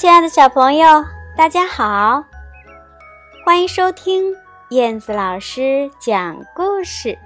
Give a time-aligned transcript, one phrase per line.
[0.00, 1.04] 亲爱的小朋友，
[1.36, 2.24] 大家好！
[3.44, 4.34] 欢迎收听
[4.70, 7.18] 燕子老师讲故事。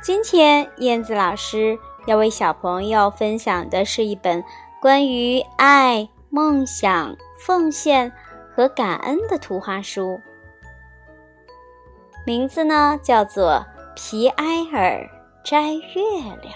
[0.00, 4.44] 今天，燕子老师要为小朋友分享的是一本
[4.80, 8.12] 关于爱、梦想、奉献
[8.54, 10.20] 和感恩的图画书，
[12.24, 13.54] 名字呢叫做
[13.96, 15.10] 《皮埃尔
[15.42, 16.02] 摘月
[16.40, 16.54] 亮》。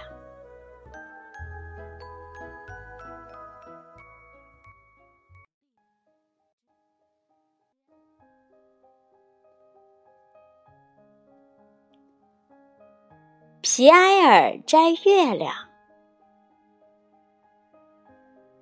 [13.69, 15.53] 皮埃尔摘月亮，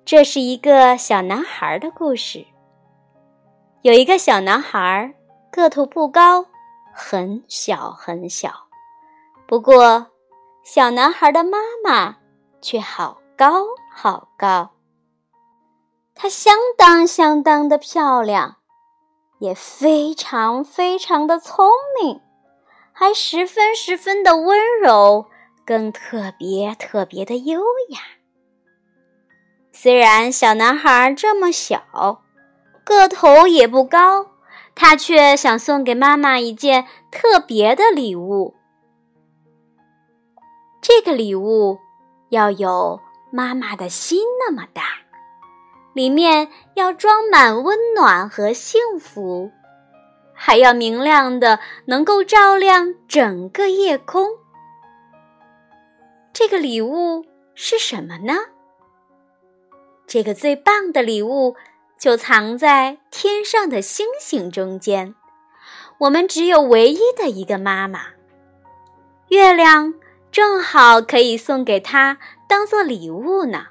[0.03, 2.43] 这是一个小男孩的故事。
[3.83, 5.13] 有一个小男孩，
[5.51, 6.47] 个头不高，
[6.91, 8.49] 很小很小。
[9.47, 10.07] 不过，
[10.63, 12.17] 小男孩的妈妈
[12.59, 14.71] 却好高好高。
[16.15, 18.55] 她相当相当的漂亮，
[19.37, 21.69] 也非常非常的聪
[22.01, 22.19] 明。
[22.97, 25.25] 还十分十分的温柔，
[25.65, 27.99] 更特别特别的优雅。
[29.73, 32.23] 虽然小男孩这么小，
[32.85, 34.27] 个头也不高，
[34.73, 38.55] 他却想送给妈妈一件特别的礼物。
[40.81, 41.77] 这个礼物
[42.29, 44.83] 要有妈妈的心那么大，
[45.93, 49.51] 里面要装满温暖和幸福。
[50.45, 54.27] 还要明亮的，能够照亮整个夜空。
[56.31, 57.25] 这个礼物
[57.55, 58.35] 是什么呢？
[60.05, 61.55] 这个最棒的礼物
[61.97, 65.15] 就藏在天上的星星中间。
[65.97, 68.01] 我们只有唯一的一个妈妈，
[69.29, 69.95] 月亮
[70.31, 73.65] 正好可以送给她当做礼物呢。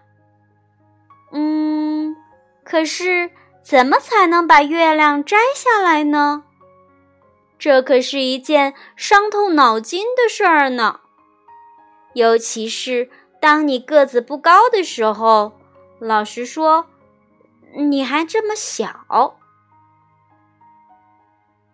[1.31, 2.17] 嗯，
[2.65, 3.31] 可是
[3.63, 6.43] 怎么才能把月亮摘下来呢？
[7.59, 11.01] 这可是一件伤透脑筋的事儿呢，
[12.13, 13.11] 尤其是
[13.41, 15.53] 当你个子不高的时候。
[16.01, 16.87] 老实说，
[17.77, 19.39] 你还这么小。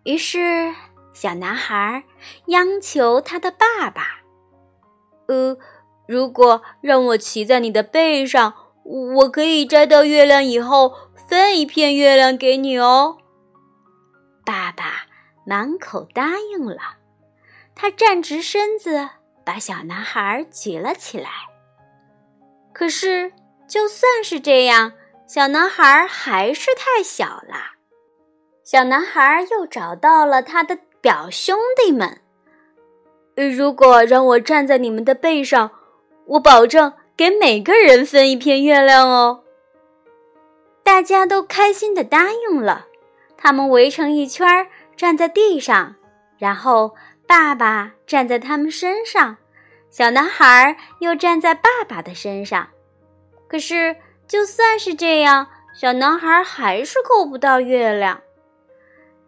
[0.03, 0.73] 于是，
[1.11, 2.03] 小男孩
[2.45, 4.21] 央求他的爸爸
[5.27, 5.57] ：“呃，
[6.07, 8.53] 如果让我骑在你的背上，
[8.83, 10.95] 我可以摘到月亮以后
[11.27, 13.17] 分一片月亮给你哦。”
[14.45, 15.07] 爸爸。
[15.45, 16.97] 满口答应了，
[17.75, 19.09] 他站直身子，
[19.43, 21.29] 把小男孩举了起来。
[22.73, 23.33] 可是，
[23.67, 24.93] 就算是这样，
[25.27, 27.77] 小男孩还是太小了。
[28.63, 32.21] 小男孩又找到了他的表兄弟们
[33.35, 35.71] ：“如果让我站在你们的背上，
[36.25, 39.43] 我保证给每个人分一片月亮哦。”
[40.83, 42.87] 大家都开心的答应了，
[43.35, 44.67] 他们围成一圈儿。
[44.95, 45.95] 站在地上，
[46.37, 46.95] 然后
[47.27, 49.37] 爸爸站在他们身上，
[49.89, 52.67] 小男孩又站在爸爸的身上。
[53.47, 53.95] 可是，
[54.27, 58.21] 就算是这样，小男孩还是够不到月亮。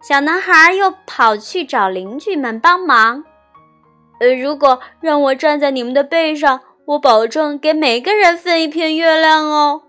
[0.02, 3.23] 小男孩又跑去找邻居们帮忙。
[4.19, 9.84] 呃，如果让我站在你们的背上，我保证给每个人分一片月亮哦。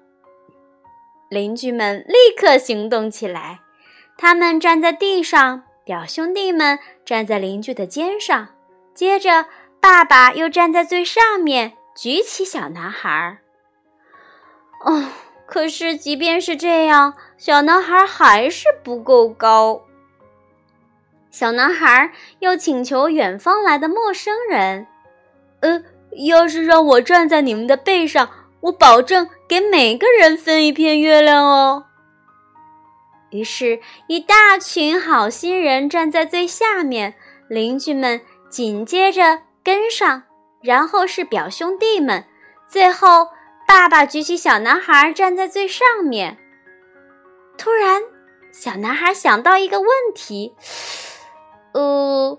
[1.29, 3.61] 邻居们立刻行动起来，
[4.17, 5.63] 他们站在地上。
[5.85, 8.49] 表兄弟们站在邻居的肩上，
[8.95, 9.45] 接着
[9.81, 13.37] 爸爸又站在最上面，举起小男孩。
[14.87, 15.05] 哦，
[15.45, 19.83] 可是即便是这样，小男孩还是不够高。
[21.31, 24.87] 小男孩又请求远方来的陌生人
[25.61, 25.83] ：“呃，
[26.27, 28.31] 要是让我站在你们的背上，
[28.61, 31.85] 我保证给每个人分一片月亮哦。”
[33.35, 37.15] 于是，一大群好心人站在最下面，
[37.49, 40.23] 邻居们紧接着跟上，
[40.63, 42.25] 然后是表兄弟们，
[42.69, 43.31] 最后
[43.67, 46.39] 爸爸举起小男孩站在最上面。
[47.59, 48.03] 突然，
[48.53, 50.55] 小男孩想到一个问题
[51.75, 52.39] ：“呃，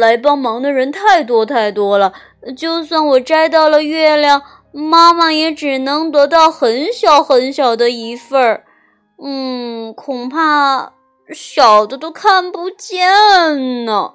[0.00, 2.12] 来帮忙的人太多太多了，
[2.56, 8.64] 就算我摘到了月亮，妈妈也只能得到很小很小的一份儿。”
[9.18, 10.92] 嗯，恐怕
[11.32, 14.14] 小的都看不见呢。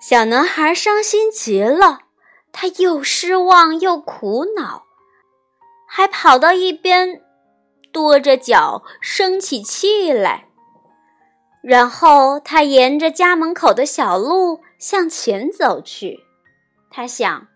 [0.00, 2.00] 小男孩伤心极了，
[2.52, 4.84] 他又失望又苦恼，
[5.86, 7.22] 还跑到一边
[7.92, 10.48] 跺着脚生起气来。
[11.62, 16.20] 然后他沿着家门口的小路向前走去，
[16.90, 17.46] 他想：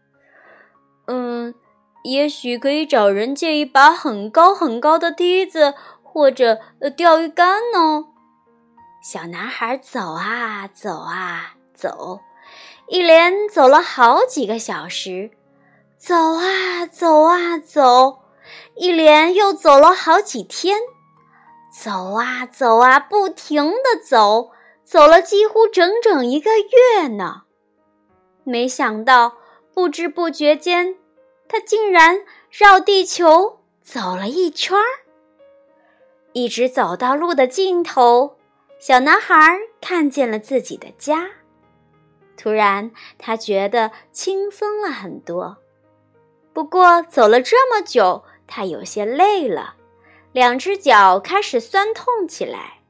[1.06, 1.54] 嗯，
[2.02, 6.58] 也许可以找人借一把很高很高的梯子，或者
[6.96, 8.06] 钓鱼竿呢。
[9.02, 12.20] 小男孩走啊走啊走，
[12.88, 15.30] 一连走了好几个小时，
[15.96, 18.18] 走啊走啊走，
[18.76, 20.78] 一连又走了好几天，
[21.72, 24.50] 走啊走啊，不停的走，
[24.82, 27.42] 走了几乎整整一个月呢。
[28.44, 29.34] 没想到，
[29.74, 30.96] 不知不觉间，
[31.48, 34.84] 他竟然绕地球走了一圈儿，
[36.32, 38.36] 一直走到路的尽头。
[38.78, 41.28] 小男孩看见了自己的家，
[42.36, 45.56] 突然他觉得轻松了很多。
[46.52, 49.74] 不过走了这么久，他有些累了，
[50.32, 52.80] 两只脚开始酸痛起来。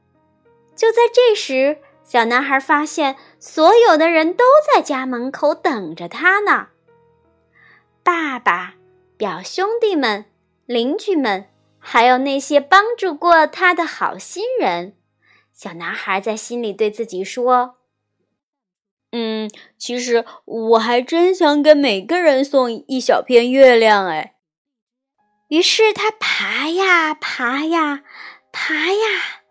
[0.75, 6.69] 就在这时，小男孩发现所有的人都在家门口等着他呢。
[8.11, 8.77] 爸爸、
[9.19, 10.25] 表兄弟们、
[10.65, 14.97] 邻居们，还有那些帮助过他的好心人。
[15.53, 17.77] 小男孩在心里对自己说
[19.13, 24.37] ：“嗯，其实我还真想给每个人送一小片月亮哎。”
[25.49, 28.05] 于是他爬呀爬呀
[28.51, 29.43] 爬呀，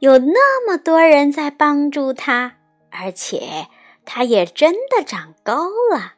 [0.00, 2.56] 有那么多人在帮助他，
[2.90, 3.68] 而且
[4.04, 6.16] 他也真的长高了。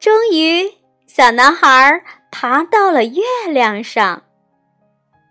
[0.00, 2.02] 终于，小男孩
[2.32, 4.22] 爬到了月亮上。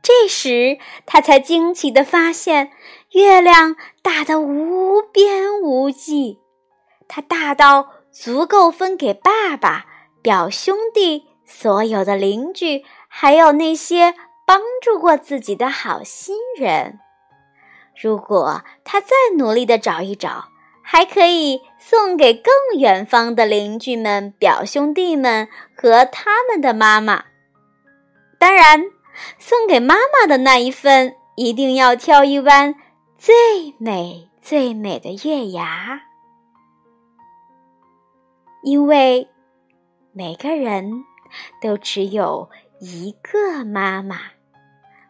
[0.04, 0.77] 这时，
[1.07, 2.71] 他才惊奇地发现，
[3.13, 6.38] 月亮大得无边无际，
[7.07, 9.88] 它大到足够分给爸爸、
[10.21, 14.13] 表兄弟、所有的邻居，还有那些
[14.45, 17.00] 帮助过自己的好心人。
[18.00, 20.48] 如果他再努力地找一找，
[20.91, 27.25] 还可以送给更远方的邻居们、表兄弟们和他们的妈妈。
[28.39, 28.86] 当然。
[29.38, 32.74] 送给妈妈的那一份，一定要挑一弯
[33.18, 33.33] 最
[33.77, 36.03] 美最美的月牙，
[38.63, 39.27] 因为
[40.13, 41.03] 每个人
[41.62, 42.50] 都只有
[42.80, 44.18] 一个妈妈，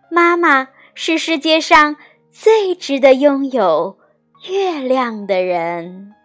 [0.10, 1.96] 妈妈是世界上
[2.32, 4.00] 最值得拥有
[4.48, 6.19] 月亮的人。